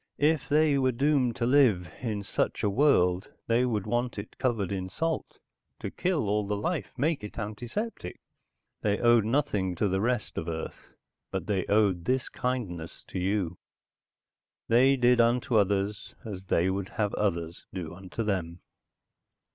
[0.17, 4.71] "If they were doomed to live in such a world, they would want it covered
[4.71, 5.37] in salt,
[5.79, 8.19] to kill all the life, make it antiseptic.
[8.81, 10.95] They owed nothing to the rest of Earth,
[11.29, 13.59] but they owed this kindness to you.
[14.67, 18.61] They did unto others, as they would have others do unto them."